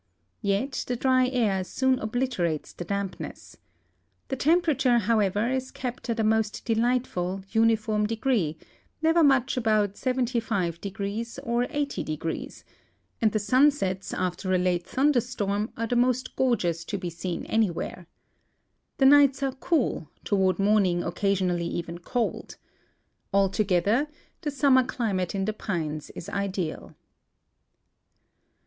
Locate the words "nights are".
19.05-19.53